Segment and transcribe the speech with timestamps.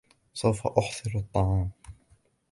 [0.33, 1.71] سوف أُحضرُ الطعام.